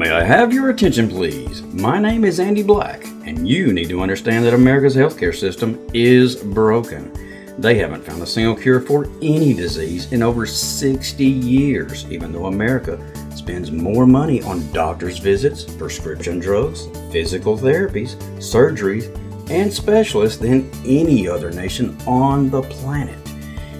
[0.00, 1.60] May I have your attention, please?
[1.60, 6.36] My name is Andy Black, and you need to understand that America's healthcare system is
[6.36, 7.12] broken.
[7.58, 12.46] They haven't found a single cure for any disease in over 60 years, even though
[12.46, 12.98] America
[13.36, 19.14] spends more money on doctor's visits, prescription drugs, physical therapies, surgeries,
[19.50, 23.18] and specialists than any other nation on the planet.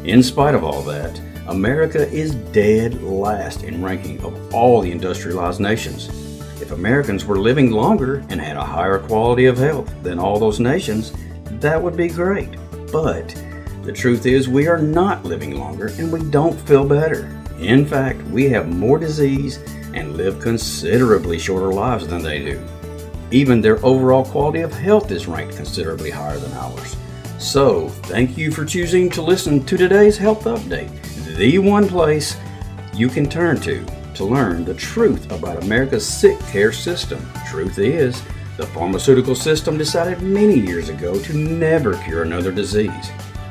[0.04, 1.18] In spite of all that,
[1.50, 6.08] America is dead last in ranking of all the industrialized nations.
[6.62, 10.60] If Americans were living longer and had a higher quality of health than all those
[10.60, 11.12] nations,
[11.58, 12.50] that would be great.
[12.92, 13.34] But
[13.82, 17.24] the truth is, we are not living longer and we don't feel better.
[17.58, 19.56] In fact, we have more disease
[19.92, 22.64] and live considerably shorter lives than they do.
[23.32, 26.96] Even their overall quality of health is ranked considerably higher than ours.
[27.40, 30.90] So, thank you for choosing to listen to today's health update,
[31.36, 32.36] the one place
[32.94, 37.24] you can turn to to learn the truth about America's sick care system.
[37.48, 38.22] Truth is,
[38.56, 43.10] the pharmaceutical system decided many years ago to never cure another disease.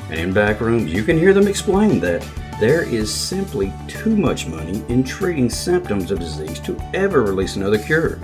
[0.09, 2.28] And in back rooms, you can hear them explain that
[2.59, 7.80] there is simply too much money in treating symptoms of disease to ever release another
[7.80, 8.20] cure.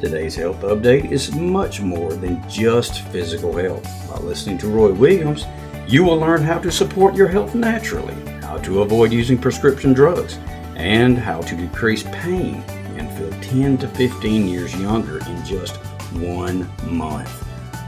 [0.00, 3.84] Today's health update is much more than just physical health.
[4.10, 5.46] By listening to Roy Williams,
[5.88, 8.14] you will learn how to support your health naturally,
[8.44, 10.38] how to avoid using prescription drugs,
[10.76, 12.56] and how to decrease pain
[12.96, 15.76] and feel 10 to 15 years younger in just
[16.12, 17.42] one month.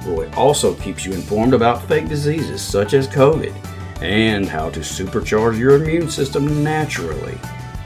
[0.06, 3.54] Roy also keeps you informed about fake diseases such as COVID
[4.00, 7.38] and how to supercharge your immune system naturally.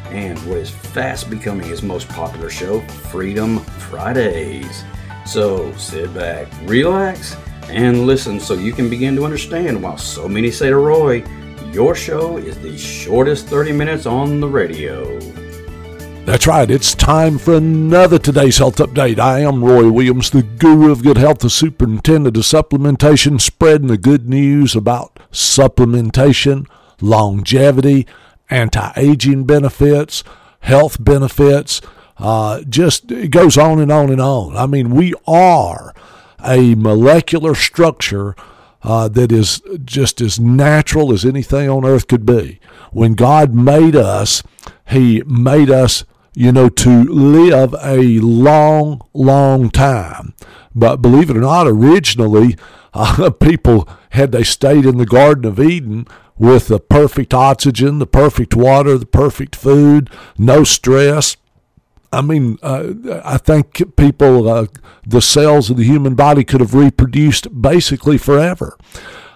[0.07, 4.84] And what is fast becoming his most popular show, Freedom Fridays.
[5.25, 7.37] So sit back, relax,
[7.69, 11.23] and listen so you can begin to understand why so many say to Roy,
[11.73, 15.19] your show is the shortest 30 minutes on the radio.
[16.25, 16.71] That's right.
[16.71, 19.19] It's time for another today's health update.
[19.19, 23.97] I am Roy Williams, the guru of good health, the superintendent of supplementation, spreading the
[23.97, 26.67] good news about supplementation,
[27.00, 28.06] longevity,
[28.49, 30.23] anti aging benefits,
[30.61, 31.81] health benefits.
[32.19, 34.56] Uh, just it goes on and on and on.
[34.56, 35.94] I mean, we are
[36.44, 38.37] a molecular structure
[38.83, 42.61] uh, that is just as natural as anything on earth could be.
[42.93, 44.43] When God made us,
[44.87, 46.05] He made us
[46.35, 50.35] you know, to live a long, long time.
[50.75, 52.57] But believe it or not, originally,
[52.95, 56.07] uh, people, had they stayed in the Garden of Eden
[56.39, 60.09] with the perfect oxygen, the perfect water, the perfect food,
[60.39, 61.37] no stress,
[62.12, 62.93] I mean, uh,
[63.25, 64.66] I think people, uh,
[65.06, 68.76] the cells of the human body could have reproduced basically forever.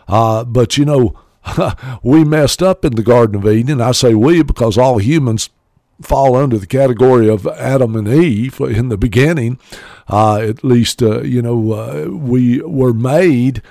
[0.08, 1.18] Uh, but, you know,
[2.02, 3.80] we messed up in the Garden of Eden.
[3.80, 5.50] I say we because all humans
[6.02, 9.58] fall under the category of Adam and Eve in the beginning.
[10.08, 13.62] Uh, at least, uh, you know, uh, we were made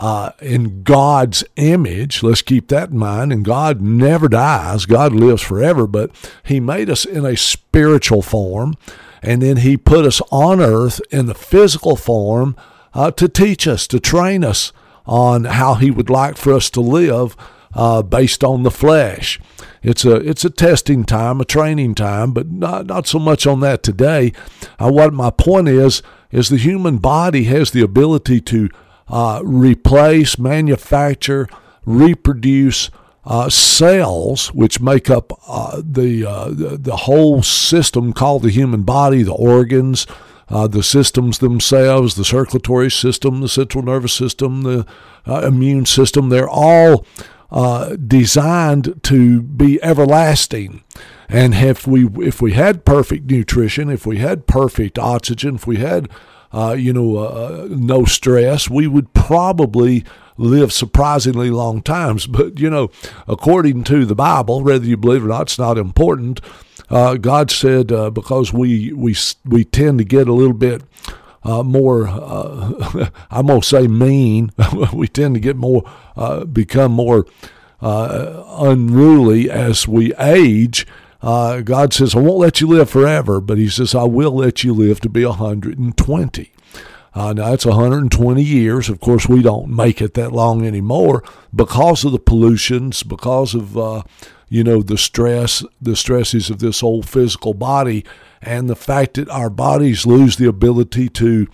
[0.00, 2.22] uh, in God's image.
[2.22, 3.32] Let's keep that in mind.
[3.32, 6.10] And God never dies, God lives forever, but
[6.42, 8.74] He made us in a spiritual form.
[9.22, 12.56] And then He put us on earth in the physical form
[12.94, 14.72] uh, to teach us, to train us
[15.04, 17.36] on how He would like for us to live
[17.74, 19.38] uh, based on the flesh.
[19.82, 23.60] It's a it's a testing time, a training time, but not not so much on
[23.60, 24.32] that today.
[24.78, 28.70] Uh, what my point is is the human body has the ability to
[29.10, 31.48] uh, replace, manufacture,
[31.84, 32.90] reproduce
[33.24, 38.82] uh, cells, which make up uh, the, uh, the, the whole system called the human
[38.82, 40.06] body, the organs,
[40.48, 44.86] uh, the systems themselves, the circulatory system, the central nervous system, the
[45.26, 46.28] uh, immune system.
[46.28, 47.04] They're all
[48.06, 50.82] designed to be everlasting.
[51.28, 55.76] And if we if we had perfect nutrition, if we had perfect oxygen, if we
[55.76, 56.08] had
[56.52, 60.04] uh, you know uh, no stress, we would probably
[60.36, 62.26] live surprisingly long times.
[62.40, 62.90] But you know,
[63.28, 66.40] according to the Bible, whether you believe it or not, it's not important.
[66.88, 70.82] Uh, God said uh, because we we we tend to get a little bit
[71.42, 74.52] uh, more, uh, I'm going to say mean.
[74.92, 77.26] we tend to get more, uh, become more
[77.80, 80.86] uh, unruly as we age.
[81.22, 84.64] Uh, God says, I won't let you live forever, but He says, I will let
[84.64, 86.52] you live to be 120.
[87.12, 88.88] Uh, now, that's 120 years.
[88.88, 91.24] Of course, we don't make it that long anymore
[91.54, 94.04] because of the pollutions, because of,
[94.48, 98.04] you know, the stress, the stresses of this old physical body
[98.42, 101.46] and the fact that our bodies lose the ability to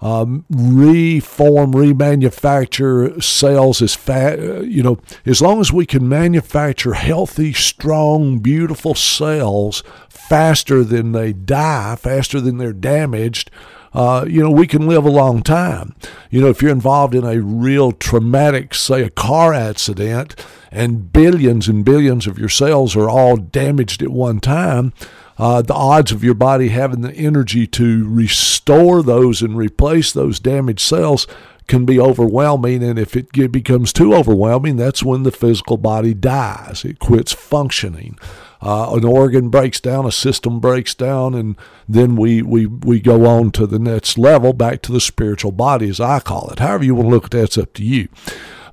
[0.00, 4.38] um, reform, remanufacture cells as fat.
[4.38, 11.12] Uh, you know, as long as we can manufacture healthy, strong, beautiful cells faster than
[11.12, 13.50] they die, faster than they're damaged.
[13.92, 15.96] Uh, you know, we can live a long time.
[16.30, 20.36] You know, if you're involved in a real traumatic, say, a car accident,
[20.70, 24.92] and billions and billions of your cells are all damaged at one time,
[25.40, 30.38] uh, the odds of your body having the energy to restore those and replace those
[30.38, 31.26] damaged cells
[31.66, 32.82] can be overwhelming.
[32.82, 36.84] And if it becomes too overwhelming, that's when the physical body dies.
[36.84, 38.18] It quits functioning.
[38.60, 41.56] Uh, an organ breaks down, a system breaks down, and
[41.88, 45.88] then we, we, we go on to the next level, back to the spiritual body,
[45.88, 46.58] as I call it.
[46.58, 48.08] However, you want to look at that, it's up to you.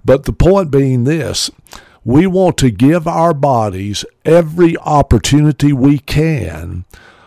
[0.03, 1.49] But the point being this
[2.07, 6.85] we want to give our bodies every opportunity we can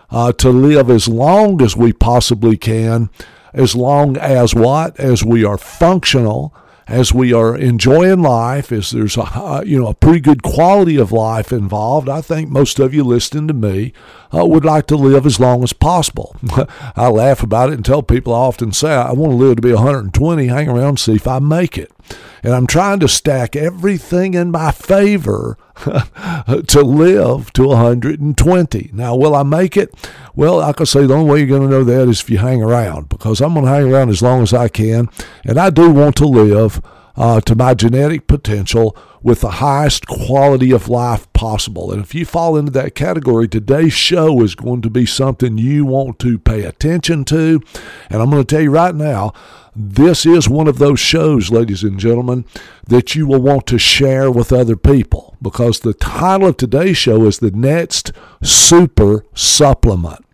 [0.09, 3.11] uh, to live as long as we possibly can,
[3.53, 4.99] as long as what?
[4.99, 6.55] As we are functional,
[6.87, 11.13] as we are enjoying life, as there's a you know a pretty good quality of
[11.13, 12.09] life involved.
[12.09, 13.93] I think most of you listening to me
[14.35, 16.35] uh, would like to live as long as possible.
[16.97, 19.63] I laugh about it and tell people I often say I want to live to
[19.63, 21.93] be 120, hang around and see if I make it
[22.43, 25.59] and I'm trying to stack everything in my favor
[26.67, 28.91] to live to 120.
[28.93, 29.95] Now, will I make it?
[30.35, 32.63] Well, I say, the only way you're going to know that is if you hang
[32.63, 35.09] around, because I'm going to hang around as long as I can,
[35.45, 36.81] and I do want to live
[37.21, 41.93] uh, to my genetic potential with the highest quality of life possible.
[41.93, 45.85] And if you fall into that category, today's show is going to be something you
[45.85, 47.61] want to pay attention to.
[48.09, 49.35] And I'm going to tell you right now,
[49.77, 52.47] this is one of those shows, ladies and gentlemen,
[52.87, 57.27] that you will want to share with other people because the title of today's show
[57.27, 58.13] is The Next
[58.43, 60.25] Super Supplement.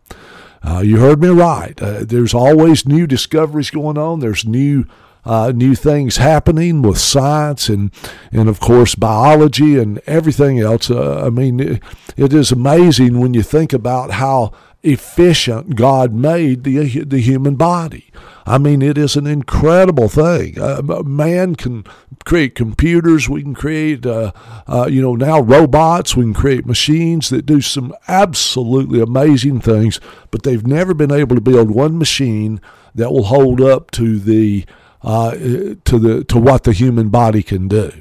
[0.62, 1.80] Uh, you heard me right.
[1.82, 4.20] Uh, there's always new discoveries going on.
[4.20, 4.86] There's new
[5.26, 7.90] uh, new things happening with science and
[8.32, 10.90] and of course biology and everything else.
[10.90, 11.82] Uh, I mean, it,
[12.16, 14.52] it is amazing when you think about how
[14.82, 18.10] efficient God made the the human body.
[18.48, 20.60] I mean, it is an incredible thing.
[20.60, 21.84] Uh, man can
[22.24, 23.28] create computers.
[23.28, 24.30] We can create, uh,
[24.68, 26.14] uh, you know, now robots.
[26.14, 29.98] We can create machines that do some absolutely amazing things.
[30.30, 32.60] But they've never been able to build one machine
[32.94, 34.64] that will hold up to the
[35.06, 37.92] uh, to the to what the human body can do.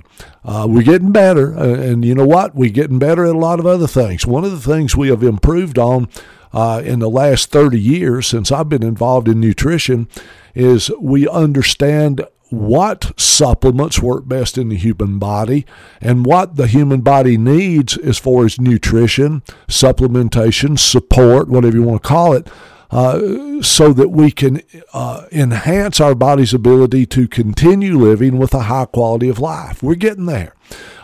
[0.44, 2.56] Uh, we're getting better, uh, and you know what?
[2.56, 4.26] We're getting better at a lot of other things.
[4.26, 6.10] One of the things we have improved on
[6.52, 10.08] uh, in the last 30 years since I've been involved in nutrition
[10.56, 15.66] is we understand what supplements work best in the human body
[16.00, 22.02] and what the human body needs as far as nutrition, supplementation, support, whatever you want
[22.02, 22.48] to call it,
[22.92, 24.62] uh, so that we can
[24.94, 29.82] uh, enhance our body's ability to continue living with a high quality of life.
[29.82, 30.54] We're getting there.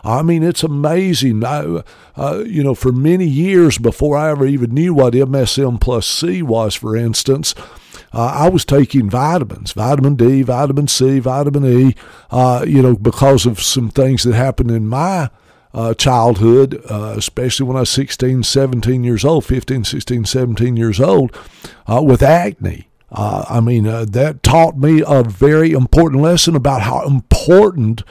[0.04, 1.44] I mean, it's amazing.
[1.44, 1.83] I,
[2.16, 6.42] uh, you know, for many years before I ever even knew what MSM plus C
[6.42, 7.54] was, for instance,
[8.13, 11.95] uh, I was taking vitamins, vitamin D, vitamin C, vitamin E,
[12.30, 15.30] uh, you know, because of some things that happened in my
[15.74, 21.00] uh, childhood, uh, especially when I was 16, 17 years old, 15, 16, 17 years
[21.00, 21.38] old,
[21.88, 22.88] uh, with acne.
[23.12, 28.04] Uh, I mean, that taught me a very important lesson about how important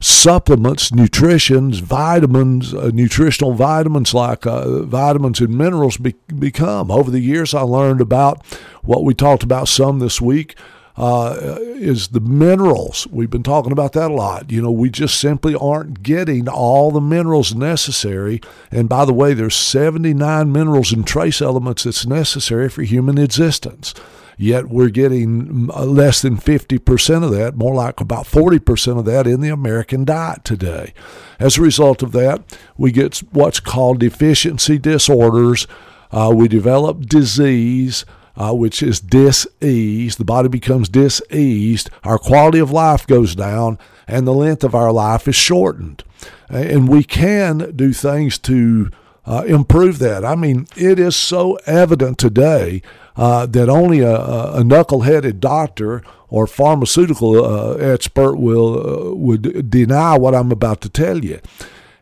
[0.00, 6.90] supplements, nutritions, vitamins, uh, nutritional vitamins like uh, vitamins and minerals be- become.
[6.90, 8.44] Over the years, I learned about
[8.82, 10.56] what we talked about some this week.
[11.00, 13.06] Uh, is the minerals.
[13.06, 14.52] We've been talking about that a lot.
[14.52, 18.42] You know, we just simply aren't getting all the minerals necessary.
[18.70, 23.94] And by the way, there's 79 minerals and trace elements that's necessary for human existence
[24.40, 29.42] yet we're getting less than 50% of that, more like about 40% of that in
[29.42, 30.94] the American diet today.
[31.38, 32.42] As a result of that,
[32.78, 35.66] we get what's called deficiency disorders.
[36.10, 38.06] Uh, we develop disease.
[38.40, 40.16] Uh, which is disease.
[40.16, 41.90] The body becomes diseased.
[42.02, 43.78] Our quality of life goes down,
[44.08, 46.02] and the length of our life is shortened.
[46.48, 48.88] And we can do things to
[49.26, 50.24] uh, improve that.
[50.24, 52.80] I mean, it is so evident today
[53.14, 54.16] uh, that only a,
[54.60, 60.88] a knuckle-headed doctor or pharmaceutical uh, expert will uh, would deny what I'm about to
[60.88, 61.40] tell you,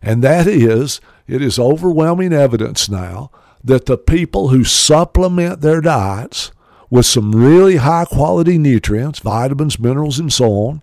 [0.01, 6.53] and that is it is overwhelming evidence now that the people who supplement their diets
[6.91, 10.83] with some really high quality nutrients, vitamins, minerals, and so on,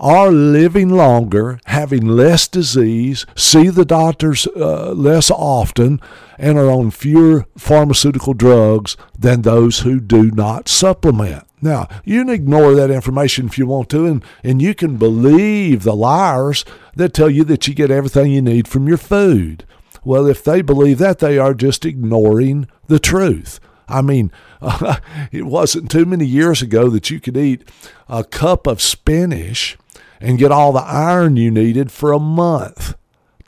[0.00, 6.00] are living longer, having less disease, see the doctors uh, less often,
[6.38, 11.44] and are on fewer pharmaceutical drugs than those who do not supplement.
[11.60, 15.82] Now, you can ignore that information if you want to, and, and you can believe
[15.82, 19.64] the liars that tell you that you get everything you need from your food.
[20.08, 23.60] Well, if they believe that, they are just ignoring the truth.
[23.86, 25.00] I mean, uh,
[25.32, 27.68] it wasn't too many years ago that you could eat
[28.08, 29.76] a cup of spinach
[30.18, 32.94] and get all the iron you needed for a month.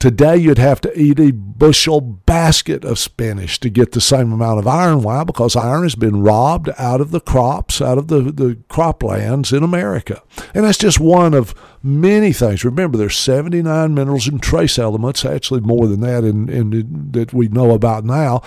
[0.00, 4.59] Today, you'd have to eat a bushel basket of spinach to get the same amount
[4.59, 5.02] of iron.
[5.02, 5.25] Why?
[5.25, 9.62] Because iron has been robbed out of the crops, out of the, the croplands in
[9.62, 10.23] America.
[10.54, 12.64] And that's just one of many things.
[12.64, 17.49] Remember, there's 79 minerals and trace elements, actually more than that, in, in, that we
[17.49, 18.40] know about now.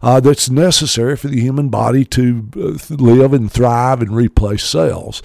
[0.00, 5.22] Uh, that's necessary for the human body to uh, live and thrive and replace cells.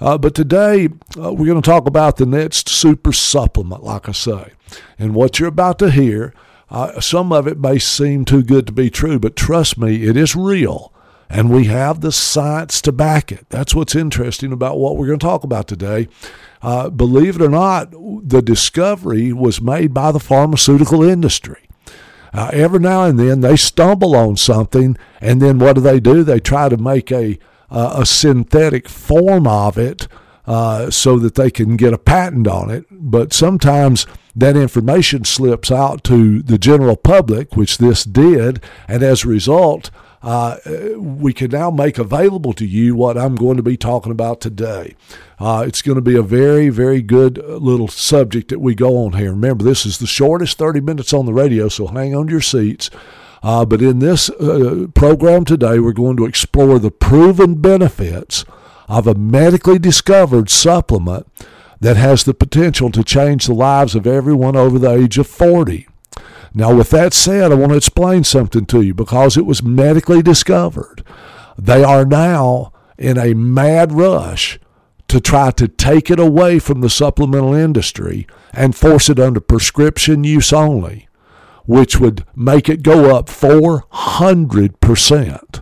[0.00, 4.12] Uh, but today, uh, we're going to talk about the next super supplement, like I
[4.12, 4.52] say.
[4.98, 6.34] And what you're about to hear,
[6.70, 10.16] uh, some of it may seem too good to be true, but trust me, it
[10.16, 10.92] is real.
[11.30, 13.46] And we have the science to back it.
[13.48, 16.08] That's what's interesting about what we're going to talk about today.
[16.60, 21.68] Uh, believe it or not, the discovery was made by the pharmaceutical industry.
[22.32, 26.24] Uh, every now and then they stumble on something, and then what do they do?
[26.24, 27.38] They try to make a
[27.70, 30.08] uh, a synthetic form of it
[30.46, 32.86] uh, so that they can get a patent on it.
[32.90, 34.06] But sometimes
[34.36, 39.90] that information slips out to the general public, which this did, and as a result,
[40.24, 40.56] uh,
[40.96, 44.96] we can now make available to you what I'm going to be talking about today.
[45.38, 49.12] Uh, it's going to be a very, very good little subject that we go on
[49.12, 49.32] here.
[49.32, 52.40] Remember, this is the shortest 30 minutes on the radio, so hang on to your
[52.40, 52.88] seats.
[53.44, 58.42] Uh, but in this uh, program today, we're going to explore the proven benefits
[58.88, 61.26] of a medically discovered supplement
[61.78, 65.86] that has the potential to change the lives of everyone over the age of 40.
[66.54, 70.22] Now, with that said, I want to explain something to you because it was medically
[70.22, 71.04] discovered.
[71.58, 74.58] They are now in a mad rush
[75.08, 80.24] to try to take it away from the supplemental industry and force it under prescription
[80.24, 81.08] use only
[81.66, 85.60] which would make it go up 400%.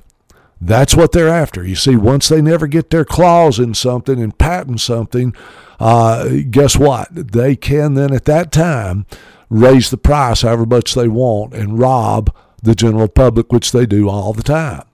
[0.60, 1.66] That's what they're after.
[1.66, 5.34] You see, once they never get their claws in something and patent something,
[5.80, 7.08] uh, guess what?
[7.10, 9.06] They can then at that time
[9.50, 12.32] raise the price however much they want and rob
[12.62, 14.84] the general public, which they do all the time.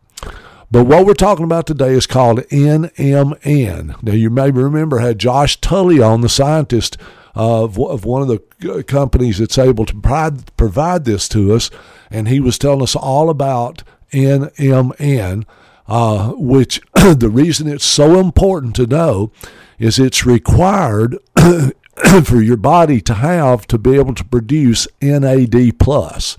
[0.71, 4.03] But what we're talking about today is called NMN.
[4.03, 6.99] Now, you may remember had Josh Tully on, the scientist
[7.39, 11.71] of, of one of the companies that's able to provide, provide this to us.
[12.11, 15.45] And he was telling us all about NMN,
[15.87, 19.31] uh, which the reason it's so important to know
[19.79, 21.17] is it's required
[22.25, 26.39] for your body to have to be able to produce NAD plus.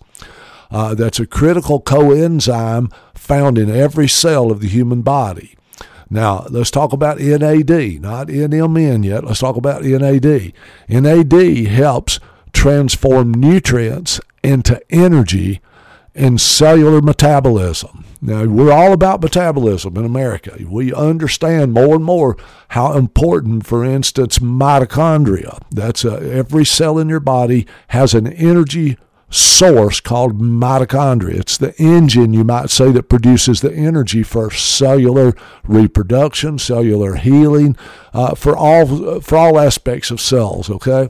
[0.70, 5.56] Uh, that's a critical coenzyme found in every cell of the human body.
[6.10, 9.24] Now, let's talk about NAD, not NMN yet.
[9.24, 10.54] Let's talk about NAD.
[10.88, 12.20] NAD helps
[12.51, 15.62] transform nutrients into energy
[16.16, 18.06] in cellular metabolism.
[18.22, 20.58] Now, we're all about metabolism in America.
[20.68, 22.36] We understand more and more
[22.70, 25.62] how important, for instance, mitochondria.
[25.72, 28.98] That's a, every cell in your body has an energy
[29.29, 31.39] source called mitochondria.
[31.39, 35.33] It's the engine, you might say, that produces the energy for cellular
[35.63, 37.75] reproduction, cellular healing,
[38.13, 40.69] uh, for all for all aspects of cells.
[40.69, 41.09] Okay.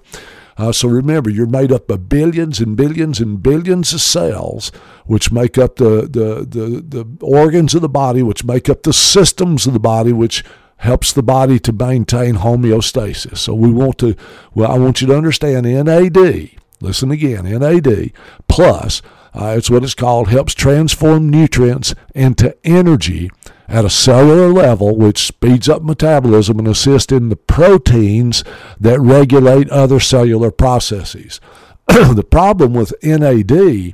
[0.57, 4.73] Uh, so remember, you're made up of billions and billions and billions of cells,
[5.05, 8.91] which make up the, the, the, the organs of the body, which make up the
[8.91, 10.43] systems of the body, which
[10.75, 13.37] helps the body to maintain homeostasis.
[13.37, 14.17] So we want to,
[14.53, 18.11] well, I want you to understand NAD Listen again, NAD
[18.47, 19.01] plus,
[19.33, 23.29] uh, it's what it's called, helps transform nutrients into energy
[23.67, 28.43] at a cellular level, which speeds up metabolism and assists in the proteins
[28.79, 31.39] that regulate other cellular processes.
[31.87, 33.93] the problem with NAD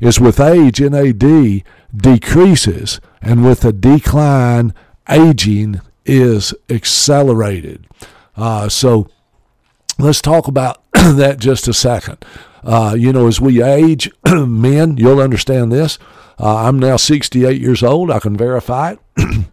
[0.00, 1.64] is with age, NAD
[1.96, 4.74] decreases, and with a decline,
[5.08, 7.86] aging is accelerated.
[8.36, 9.08] Uh, so
[9.98, 12.24] let's talk about that just a second.
[12.62, 15.98] Uh, you know, as we age, men, you'll understand this.
[16.38, 18.10] Uh, I'm now 68 years old.
[18.10, 18.98] I can verify it.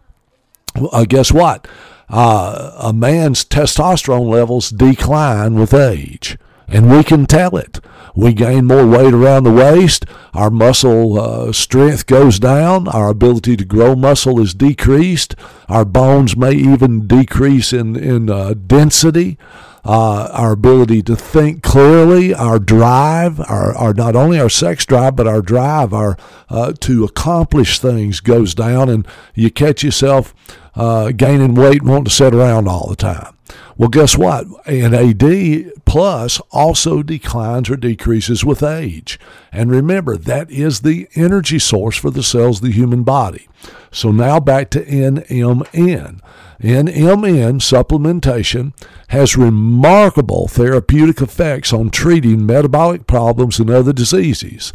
[0.92, 1.68] uh, guess what?
[2.08, 6.36] Uh, a man's testosterone levels decline with age,
[6.68, 7.80] and we can tell it.
[8.14, 10.04] We gain more weight around the waist.
[10.34, 12.88] Our muscle uh, strength goes down.
[12.88, 15.34] Our ability to grow muscle is decreased.
[15.68, 19.38] Our bones may even decrease in in uh, density.
[19.84, 25.16] Uh, our ability to think clearly, our drive, our, our not only our sex drive,
[25.16, 26.16] but our drive, our
[26.48, 30.34] uh, to accomplish things goes down, and you catch yourself
[30.74, 33.36] uh, gaining weight and wanting to sit around all the time.
[33.76, 34.46] Well, guess what?
[34.66, 39.18] NAD plus also declines or decreases with age.
[39.50, 43.48] And remember, that is the energy source for the cells of the human body.
[43.90, 46.20] So now back to NMN.
[46.60, 48.72] NMN supplementation
[49.08, 54.72] has remarkable therapeutic effects on treating metabolic problems and other diseases.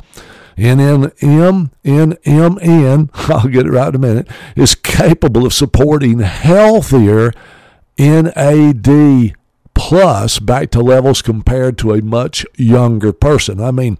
[0.57, 7.31] NMN, NMN, I'll get it right in a minute, is capable of supporting healthier
[7.97, 9.35] NAD
[9.77, 13.61] plus back to levels compared to a much younger person.
[13.61, 13.99] I mean,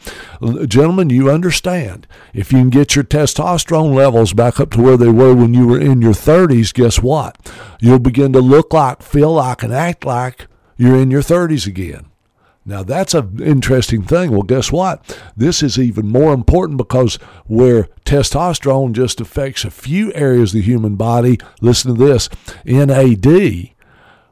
[0.66, 2.08] gentlemen, you understand.
[2.34, 5.68] If you can get your testosterone levels back up to where they were when you
[5.68, 7.38] were in your 30s, guess what?
[7.80, 12.08] You'll begin to look like, feel like, and act like you're in your 30s again.
[12.66, 14.32] Now, that's an interesting thing.
[14.32, 15.18] Well, guess what?
[15.38, 20.66] This is even more important because where testosterone just affects a few areas of the
[20.66, 22.30] human body, listen to this
[22.66, 23.77] NAD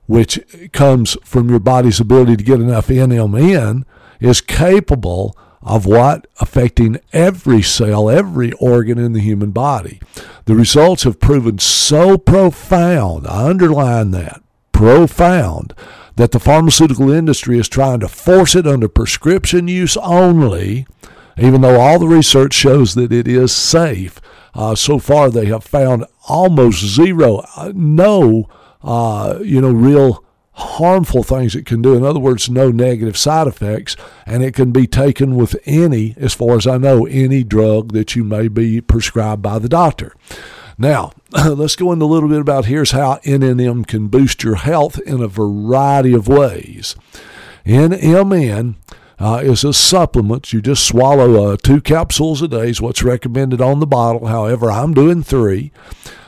[0.07, 0.39] which
[0.71, 3.83] comes from your body's ability to get enough NMN,
[4.19, 6.27] is capable of what?
[6.39, 9.99] Affecting every cell, every organ in the human body.
[10.45, 15.73] The results have proven so profound, I underline that, profound,
[16.15, 20.85] that the pharmaceutical industry is trying to force it under prescription use only,
[21.37, 24.21] even though all the research shows that it is safe.
[24.53, 28.47] Uh, so far, they have found almost zero, uh, no
[28.85, 30.23] uh, you know, real
[30.53, 31.95] harmful things it can do.
[31.95, 36.33] In other words, no negative side effects, and it can be taken with any, as
[36.33, 40.15] far as I know, any drug that you may be prescribed by the doctor.
[40.77, 41.11] Now,
[41.45, 45.21] let's go into a little bit about here's how NMN can boost your health in
[45.21, 46.95] a variety of ways.
[47.65, 48.75] NMN
[49.19, 50.53] uh, is a supplement.
[50.53, 54.27] You just swallow uh, two capsules a day is what's recommended on the bottle.
[54.27, 55.71] However, I'm doing three.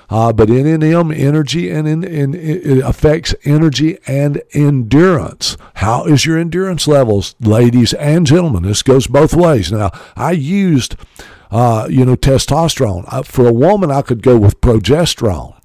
[0.09, 5.57] Uh, but NNM energy and in, in, it affects energy and endurance.
[5.75, 8.63] How is your endurance levels, ladies and gentlemen?
[8.63, 9.71] This goes both ways.
[9.71, 10.95] Now, I used,
[11.51, 13.05] uh, you know, testosterone.
[13.11, 15.55] Uh, for a woman, I could go with progesterone,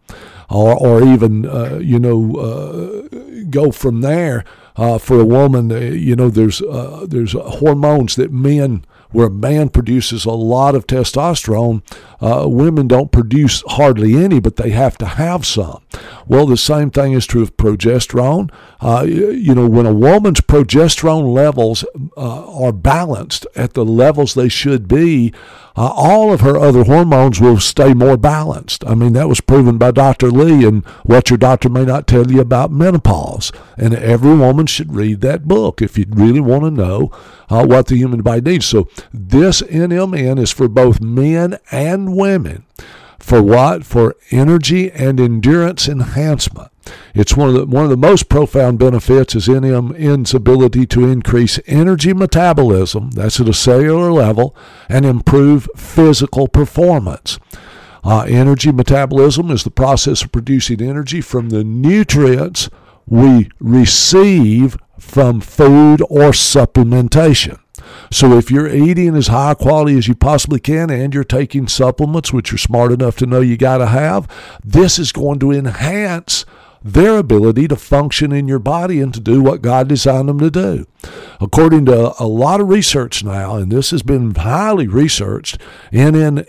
[0.50, 4.44] or or even, uh, you know, uh, go from there.
[4.74, 6.62] Uh, for a woman, you know, there's
[7.06, 11.82] there's hormones that men where a man produces a lot of testosterone,
[12.20, 15.82] uh, women don't produce hardly any, but they have to have some.
[16.26, 18.50] Well, the same thing is true of progesterone.
[18.80, 21.84] Uh, you know, when a woman's progesterone levels
[22.16, 25.32] uh, are balanced at the levels they should be,
[25.76, 28.84] uh, all of her other hormones will stay more balanced.
[28.86, 30.30] I mean, that was proven by Dr.
[30.30, 33.52] Lee and what your doctor may not tell you about menopause.
[33.76, 37.10] And every woman should read that book if you really want to know
[37.48, 38.66] uh, what the human body needs.
[38.66, 42.64] So this NMN is for both men and women.
[43.22, 43.86] For what?
[43.86, 46.70] For energy and endurance enhancement.
[47.14, 51.60] It's one of the one of the most profound benefits is NMN's ability to increase
[51.66, 54.56] energy metabolism, that's at a cellular level,
[54.88, 57.38] and improve physical performance.
[58.02, 62.68] Uh, energy metabolism is the process of producing energy from the nutrients
[63.06, 67.61] we receive from food or supplementation.
[68.10, 72.32] So if you're eating as high quality as you possibly can and you're taking supplements,
[72.32, 74.28] which you're smart enough to know you got to have,
[74.64, 76.44] this is going to enhance
[76.84, 80.50] their ability to function in your body and to do what God designed them to
[80.50, 80.84] do.
[81.40, 85.60] According to a lot of research now, and this has been highly researched,
[85.92, 86.44] NMN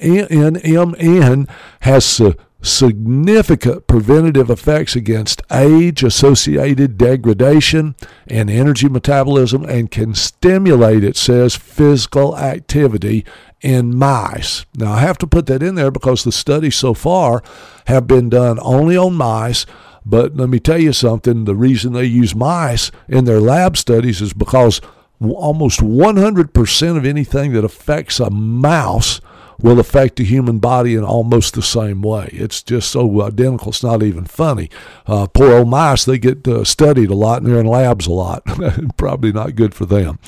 [1.82, 2.22] has
[2.64, 7.94] significant preventative effects against age associated degradation
[8.26, 13.26] and energy metabolism and can stimulate, it says, physical activity
[13.62, 14.66] in mice.
[14.76, 17.44] Now, I have to put that in there because the studies so far
[17.88, 19.66] have been done only on mice.
[20.06, 24.22] But let me tell you something the reason they use mice in their lab studies
[24.22, 24.82] is because
[25.22, 29.22] almost 100% of anything that affects a mouse
[29.60, 32.30] will affect the human body in almost the same way.
[32.32, 34.70] It's just so identical, it's not even funny.
[35.06, 38.12] Uh, poor old mice, they get uh, studied a lot and they're in labs a
[38.12, 38.44] lot.
[38.98, 40.20] Probably not good for them.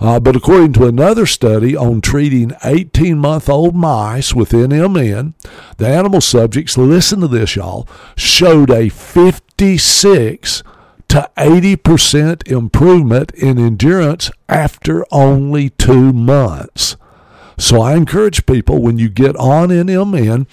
[0.00, 5.34] Uh, but according to another study on treating 18 month old mice with NMN,
[5.78, 10.62] the animal subjects, listen to this, y'all, showed a 56
[11.08, 16.96] to 80% improvement in endurance after only two months.
[17.58, 20.46] So I encourage people when you get on NMN,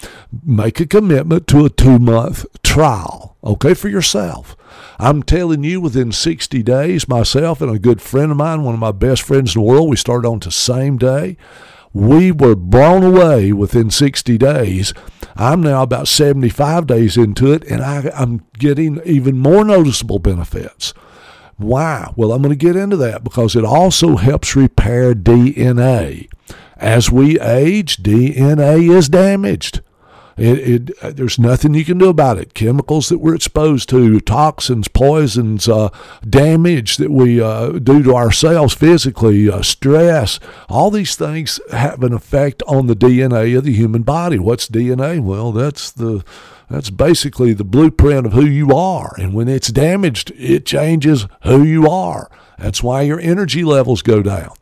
[0.44, 3.36] make a commitment to a two month trial.
[3.44, 4.56] okay, for yourself.
[4.98, 8.80] I'm telling you, within 60 days, myself and a good friend of mine, one of
[8.80, 11.36] my best friends in the world, we started on the same day.
[11.92, 14.94] We were blown away within 60 days.
[15.36, 20.94] I'm now about 75 days into it, and I, I'm getting even more noticeable benefits.
[21.56, 22.12] Why?
[22.16, 26.28] Well, I'm going to get into that because it also helps repair DNA.
[26.82, 29.82] As we age, DNA is damaged.
[30.36, 32.54] It, it, uh, there's nothing you can do about it.
[32.54, 35.90] Chemicals that we're exposed to, toxins, poisons, uh,
[36.28, 42.12] damage that we uh, do to ourselves physically, uh, stress, all these things have an
[42.12, 44.40] effect on the DNA of the human body.
[44.40, 45.20] What's DNA?
[45.20, 46.24] Well, that's the
[46.68, 49.14] that's basically the blueprint of who you are.
[49.18, 52.28] And when it's damaged, it changes who you are.
[52.58, 54.54] That's why your energy levels go down.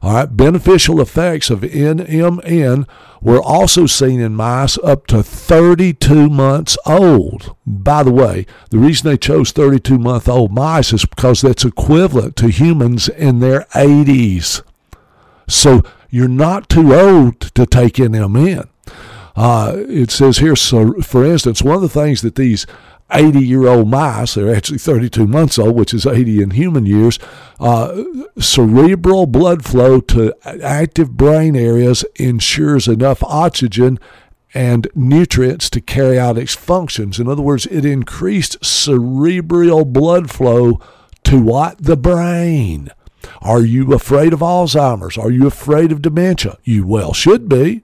[0.00, 2.88] All right, beneficial effects of NMN
[3.20, 7.56] were also seen in mice up to 32 months old.
[7.66, 12.36] By the way, the reason they chose 32 month old mice is because that's equivalent
[12.36, 14.62] to humans in their 80s.
[15.48, 18.68] So you're not too old to take NMN.
[19.34, 22.66] Uh, it says here, so for instance, one of the things that these
[23.10, 27.18] 80 year old mice, they're actually 32 months old, which is 80 in human years,
[27.58, 28.04] uh,
[28.38, 33.98] cerebral blood flow to active brain areas ensures enough oxygen
[34.54, 37.18] and nutrients to carry out its functions.
[37.18, 40.80] In other words, it increased cerebral blood flow
[41.24, 41.82] to what?
[41.82, 42.90] The brain.
[43.42, 45.18] Are you afraid of Alzheimer's?
[45.18, 46.58] Are you afraid of dementia?
[46.64, 47.82] You well should be.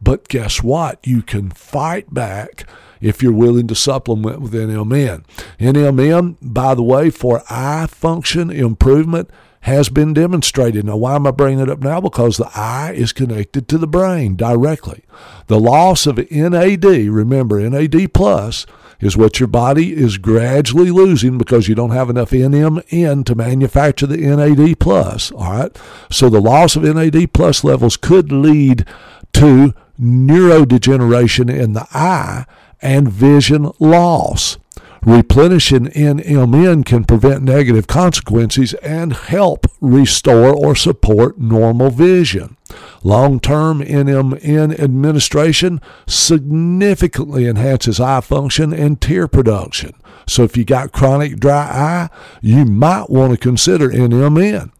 [0.00, 1.06] But guess what?
[1.06, 2.66] You can fight back
[3.00, 5.24] if you're willing to supplement with NMN.
[5.58, 9.30] NMN, by the way, for eye function improvement
[9.62, 10.86] has been demonstrated.
[10.86, 12.00] Now, why am I bringing it up now?
[12.00, 15.04] Because the eye is connected to the brain directly.
[15.48, 18.64] The loss of NAD, remember, NAD plus
[19.00, 24.06] is what your body is gradually losing because you don't have enough NMN to manufacture
[24.06, 25.30] the NAD plus.
[25.32, 25.76] All right.
[26.10, 28.86] So the loss of NAD plus levels could lead
[29.34, 32.46] to neurodegeneration in the eye
[32.82, 34.56] and vision loss.
[35.02, 42.58] Replenishing NMN can prevent negative consequences and help restore or support normal vision.
[43.02, 49.94] Long term NMN administration significantly enhances eye function and tear production.
[50.26, 52.08] So, if you got chronic dry eye,
[52.42, 54.70] you might want to consider NMN.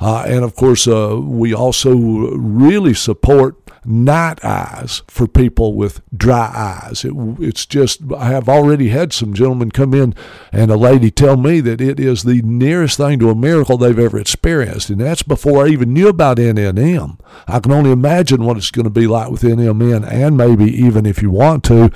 [0.00, 6.50] Uh, and of course, uh, we also really support night eyes for people with dry
[6.54, 7.04] eyes.
[7.04, 10.14] It, it's just, I have already had some gentlemen come in
[10.52, 13.98] and a lady tell me that it is the nearest thing to a miracle they've
[13.98, 14.90] ever experienced.
[14.90, 17.18] And that's before I even knew about NMN.
[17.46, 21.06] I can only imagine what it's going to be like with NMN and maybe even
[21.06, 21.90] if you want to,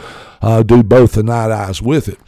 [0.44, 2.18] uh, do both the night eyes with it.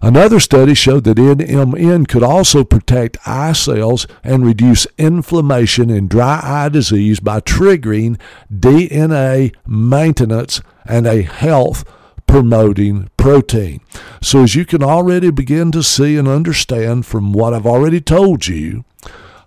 [0.00, 6.40] Another study showed that NMN could also protect eye cells and reduce inflammation in dry
[6.40, 8.16] eye disease by triggering
[8.52, 11.84] DNA maintenance and a health
[12.28, 13.80] promoting protein.
[14.22, 18.46] So, as you can already begin to see and understand from what I've already told
[18.46, 18.84] you,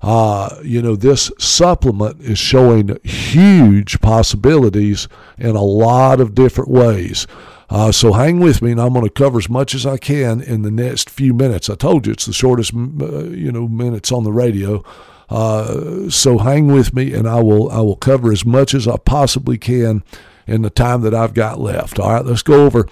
[0.01, 7.25] uh, you know, this supplement is showing huge possibilities in a lot of different ways.
[7.69, 10.41] Uh, so hang with me, and I'm going to cover as much as I can
[10.41, 11.69] in the next few minutes.
[11.69, 14.83] I told you it's the shortest, uh, you know, minutes on the radio.
[15.29, 18.95] Uh, so hang with me, and I will I will cover as much as I
[18.97, 20.03] possibly can
[20.45, 21.99] in the time that I've got left.
[21.99, 22.87] All right, let's go over.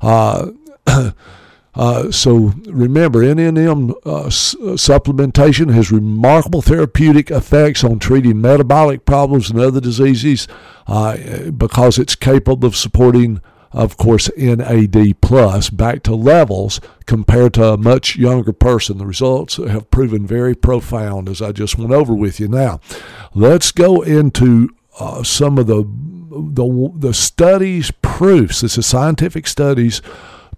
[0.00, 0.52] Uh,
[1.74, 9.50] uh, so remember, NMN uh, s- supplementation has remarkable therapeutic effects on treating metabolic problems
[9.50, 10.48] and other diseases
[10.86, 13.42] uh, because it's capable of supporting
[13.74, 18.98] of course, NAD plus back to levels compared to a much younger person.
[18.98, 22.46] The results have proven very profound, as I just went over with you.
[22.46, 22.80] Now,
[23.34, 28.60] let's go into uh, some of the, the the studies proofs.
[28.60, 30.00] This is scientific studies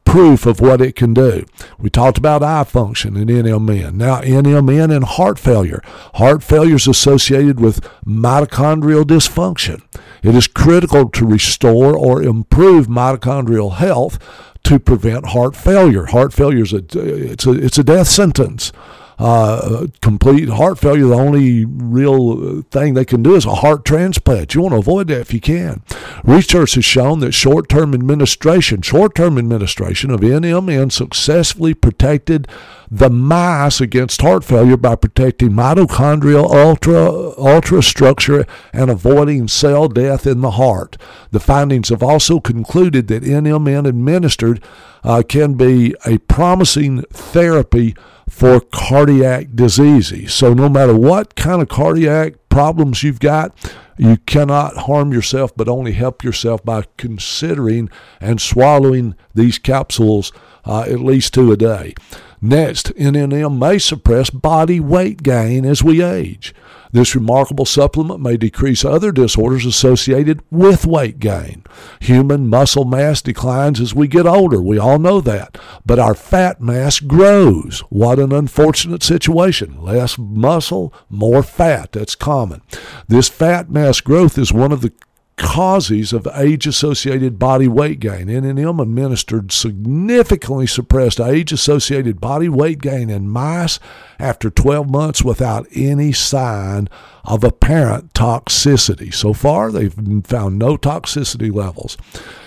[0.05, 1.44] proof of what it can do.
[1.79, 3.94] We talked about eye function and NMN.
[3.94, 5.83] Now, NMN and heart failure.
[6.14, 9.83] Heart failure is associated with mitochondrial dysfunction.
[10.22, 14.18] It is critical to restore or improve mitochondrial health
[14.64, 16.07] to prevent heart failure.
[16.07, 18.72] Heart failure is a it's a it's a death sentence.
[19.18, 24.55] Uh, complete heart failure, the only real thing they can do is a heart transplant.
[24.55, 25.83] You want to avoid that if you can.
[26.22, 32.46] Research has shown that short term administration, short term administration of NMN successfully protected
[32.90, 40.40] the mice against heart failure by protecting mitochondrial ultra, ultrastructure and avoiding cell death in
[40.40, 40.96] the heart.
[41.31, 44.62] The findings have also concluded that NMN administered
[45.02, 47.94] uh, can be a promising therapy
[48.28, 50.34] for cardiac diseases.
[50.34, 53.54] So, no matter what kind of cardiac problems you've got,
[53.96, 57.88] you cannot harm yourself but only help yourself by considering
[58.20, 60.32] and swallowing these capsules
[60.64, 61.94] uh, at least two a day.
[62.40, 66.54] Next, NMN may suppress body weight gain as we age.
[66.96, 71.62] This remarkable supplement may decrease other disorders associated with weight gain.
[72.00, 74.62] Human muscle mass declines as we get older.
[74.62, 75.59] We all know that.
[75.85, 77.80] But our fat mass grows.
[77.90, 79.78] What an unfortunate situation.
[79.82, 81.92] Less muscle, more fat.
[81.92, 82.62] That's common.
[83.06, 84.94] This fat mass growth is one of the
[85.37, 88.28] causes of age associated body weight gain.
[88.28, 93.78] NMN administered significantly suppressed age associated body weight gain in mice
[94.18, 96.88] after 12 months without any sign
[97.24, 99.12] of apparent toxicity.
[99.12, 101.96] So far, they've found no toxicity levels.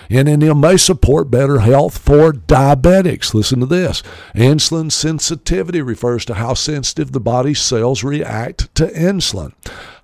[0.08, 3.32] NMN may support better health for diabetics.
[3.32, 4.02] Listen to this.
[4.34, 9.52] Insulin sensitivity refers to how sensitive the body's cells react to insulin.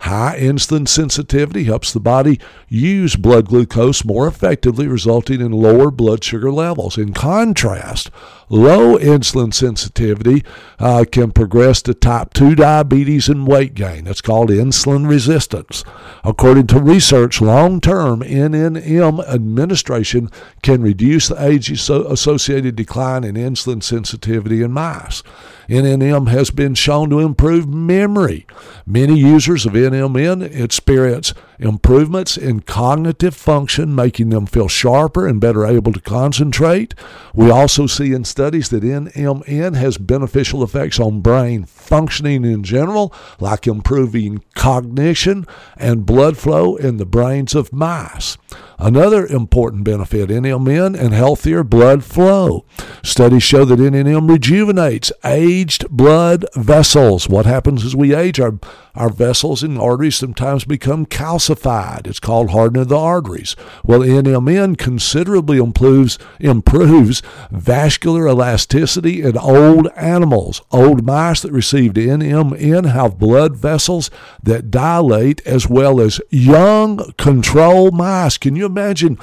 [0.01, 6.23] High insulin sensitivity helps the body use blood glucose more effectively, resulting in lower blood
[6.23, 6.97] sugar levels.
[6.99, 8.11] In contrast,
[8.49, 10.45] low insulin sensitivity
[10.79, 14.05] uh, can progress to type 2 diabetes and weight gain.
[14.05, 15.85] That's called insulin resistance.
[16.25, 20.31] According to research, long term NNM administration
[20.63, 25.23] can reduce the age associated decline in insulin sensitivity in mice.
[25.69, 28.47] NNM has been shown to improve memory.
[28.87, 35.67] Many users of NMN experience improvements in cognitive function, making them feel sharper and better
[35.67, 36.95] able to concentrate.
[37.35, 43.15] We also see in studies that NMN has beneficial effects on brain functioning in general,
[43.41, 48.37] like improving cognition and blood flow in the brains of mice.
[48.79, 52.67] Another important benefit NMN and healthier blood flow.
[53.03, 57.27] Studies show that NMN rejuvenates aged blood vessels.
[57.29, 58.39] What happens as we age?
[58.39, 58.59] Our,
[58.95, 61.46] our vessels and arteries sometimes become calcified.
[61.49, 63.57] It's called hardening of the arteries.
[63.85, 70.63] Well, NMN considerably improves, improves vascular elasticity in old animals.
[70.71, 74.11] Old mice that received NMN have blood vessels
[74.43, 78.39] that dilate as well as young control mice.
[78.39, 79.19] Can you imagine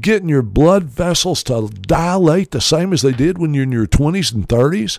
[0.00, 3.86] getting your blood vessels to dilate the same as they did when you're in your
[3.86, 4.98] 20s and 30s?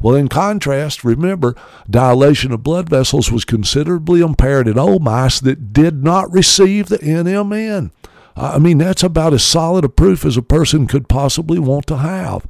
[0.00, 1.54] Well, in contrast, remember,
[1.88, 6.98] dilation of blood vessels was considerably impaired in old mice that did not receive the
[6.98, 7.90] NMN.
[8.40, 11.96] I mean, that's about as solid a proof as a person could possibly want to
[11.96, 12.44] have.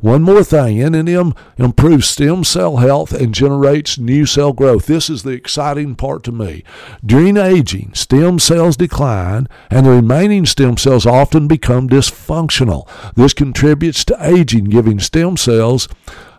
[0.00, 4.84] One more thing NMN improves stem cell health and generates new cell growth.
[4.84, 6.62] This is the exciting part to me.
[7.04, 12.86] During aging, stem cells decline, and the remaining stem cells often become dysfunctional.
[13.14, 15.88] This contributes to aging, giving stem cells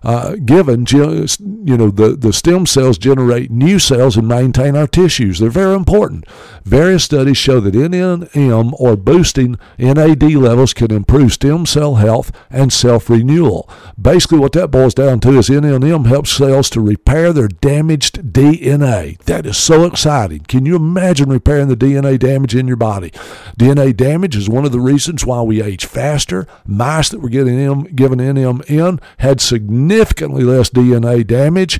[0.04, 5.40] uh, given, you know, the, the stem cells generate new cells and maintain our tissues.
[5.40, 6.26] They're very important.
[6.64, 12.74] Various studies show that NMN or boosting NAD levels can improve stem cell health and
[12.74, 13.70] self renewal.
[14.00, 19.18] Basically, what that boils down to is NMN helps cells to repair their damaged DNA.
[19.26, 20.42] That is so exciting.
[20.42, 23.12] Can you imagine repairing the DNA damage in your body?
[23.60, 26.48] DNA damage is one of the reasons why we age faster.
[26.66, 31.78] Mice that were getting M, given NMN had significant significantly less DNA damage